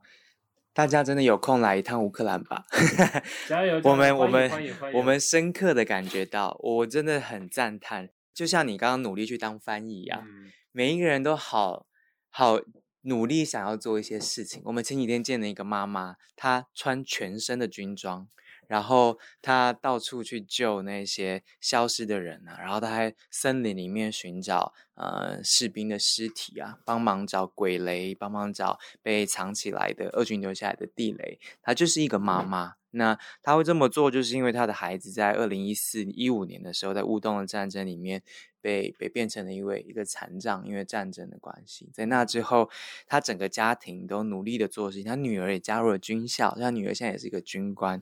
[0.73, 2.65] 大家真的有空来一趟乌克兰吧？
[3.49, 3.81] 加油！
[3.83, 4.49] 我们我们
[4.93, 11.87] 我们深刻的感觉到，我真的很赞叹，就像你刚刚努力去当翻译一样，嗯每一个人都好
[12.29, 12.59] 好
[13.05, 14.61] 努力想要做一些事情。
[14.65, 18.27] 我们前几天见了一个妈妈，她穿全身的军装，
[18.67, 31.39] 然后她到处去救那些消失的人啊，然后她在森林里面寻找呃士兵的尸体啊，帮忙找鬼雷，帮忙找被藏起来的俄军留下来的地雷。
[31.61, 32.73] 她就是一个妈妈。
[32.91, 38.23] 那她会这么做，就是因为她的孩子在二零一四一五年的时候，在乌东的战争里面
[38.65, 41.87] 被被变成了一位一个残障，因为战争的关系。
[41.93, 42.67] 在那之后，
[43.05, 48.01] 他整个家庭都努力的做事情，他女儿也加入了军校，他女儿现在也是一个军官。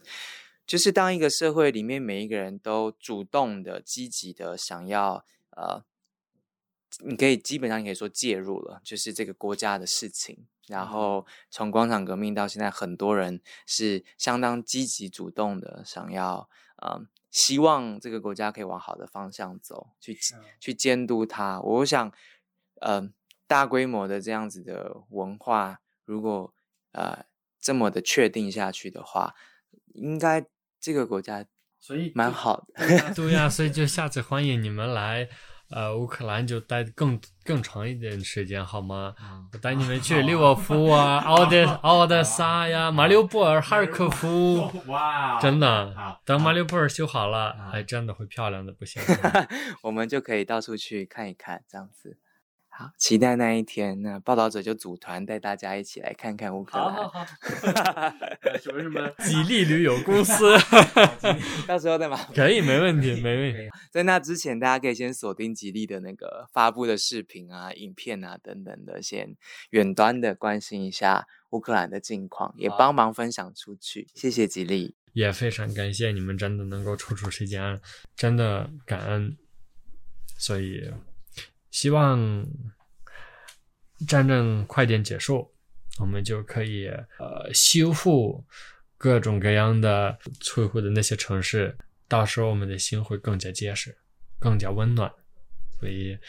[0.65, 5.83] 就是当一个社会里面每一个人都主动的、积极的想要呃，
[7.03, 10.45] 你可以基本上你可以说介入了，就是这个国家的事情。
[10.67, 20.15] 然后从广场革命到现在，很多人是相当积极主动的，想要呃，希望这个国家可以往好的方向走，去
[20.59, 21.59] 去监督它。
[21.59, 22.13] 我想，
[22.79, 23.09] 呃，
[23.47, 26.53] 大规模的这样子的文化，如果
[26.91, 27.25] 呃
[27.59, 29.33] 这么的确定下去的话，
[29.95, 30.45] 应该
[30.79, 31.43] 这个国家
[31.79, 33.13] 所以蛮好的。
[33.15, 35.27] 对呀、所以就下次欢迎你们来，
[35.75, 39.15] 呃，乌克兰就待更更长一点时间，好吗？
[39.51, 49.01] 我带你们去利沃夫啊、奥德 奥德萨呀、马里乌波尔、哈尔科夫， 哇，真的，等马里乌波尔修好了，哎，真的会漂亮的不行。
[49.81, 52.17] 我们就可以到处去看一看，这样子。
[52.75, 54.01] 好，期待那一天。
[54.01, 56.91] 那报道者就组团带大家一起来看看乌克兰。
[56.91, 57.25] 好，
[58.59, 60.57] 什么什么 吉利旅游公司，
[61.67, 62.33] 到时候再麻烦。
[62.33, 63.69] 可以，没问题，没问题。
[63.91, 69.35] 在那之前，大家可以先锁定吉利的那个发布的视频啊、影片啊等等的，先
[69.69, 74.07] 远端的关心一下乌克兰的近况，也好帮忙分享出去。
[74.15, 74.95] 谢谢吉利。
[75.13, 77.79] 也非常感谢你们，真的能够抽出时间，
[78.15, 79.37] 真的感恩。
[80.39, 80.91] 所以
[81.73, 82.45] 希望
[84.07, 85.51] 战争快点结束，
[85.99, 88.45] 我们就可以呃修复
[88.95, 91.75] 各种各样的摧毁的那些城市，
[92.07, 93.97] 到时候我们的心会更加结实，
[94.39, 95.11] 更加温暖。
[95.79, 96.19] 所以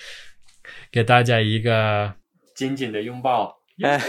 [0.91, 2.15] 给大家一个
[2.55, 4.01] 紧紧的拥抱，呃，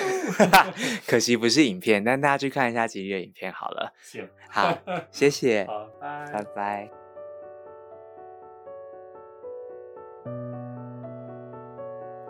[1.05, 3.93] 可惜不是影片，但大家去看一下吉利的影片好了。
[4.01, 4.79] 行，好，
[5.11, 6.89] 谢谢， 好，拜拜拜。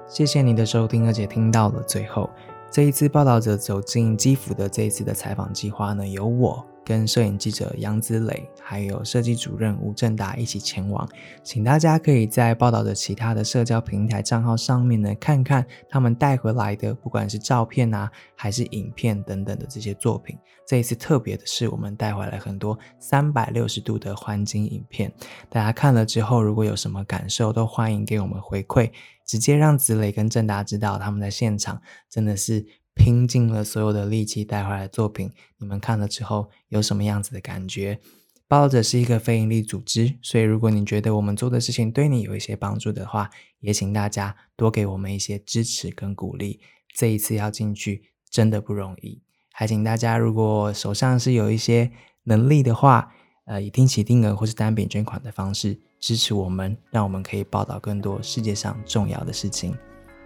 [0.08, 2.30] 谢谢你的收听，而且听到了最后。
[2.72, 11.09] 这一次报道者走进基辅的这一次的采访计划呢，有我跟摄影记者杨子磊，还有设计主任吴正达一起前往。
[11.43, 20.38] 请大家可以在报道的其他的社交平台账号上面呢，看看他们带回来的，不管是照片啊，还是影片等等的这些作品。
[20.67, 25.11] 这一次特别的是，我们带回来很多三百六十度的环景影片，
[25.49, 28.91] 大家看了之后，如果有什么感受，都欢迎给我们回馈。
[29.25, 31.81] 直接让子磊跟正达知道他们在现场
[32.11, 32.63] 真的是
[32.96, 38.00] 拼尽了所有的力气带回来作品，你们看了之后有什么样子的感觉？
[38.48, 43.30] 报道者是一个非营利组织，所以如果你觉得我们做的事情对你有一些帮助的话，
[43.60, 46.60] 也请大家多给我们一些支持跟鼓励。
[46.96, 49.22] 这一次要进去真的不容易，
[49.52, 51.91] 还请大家如果手上是有一些
[52.24, 53.12] 能力的话，
[53.46, 55.82] 呃，以定期定额或是单笔捐款的方式。
[56.00, 59.76] 支持我们，让我们可以报道更多世界上重要的事情。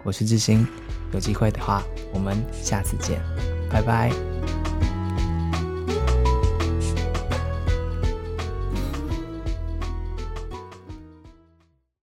[0.02, 0.66] 我是志兴，
[1.12, 1.82] 有机会的话，
[2.12, 3.20] 我们下次见，
[3.70, 4.10] 拜拜。